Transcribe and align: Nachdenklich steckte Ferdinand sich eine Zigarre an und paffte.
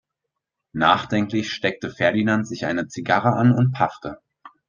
Nachdenklich 0.73 1.53
steckte 1.53 1.91
Ferdinand 1.91 2.47
sich 2.47 2.65
eine 2.65 2.87
Zigarre 2.87 3.33
an 3.33 3.51
und 3.51 3.71
paffte. 3.71 4.17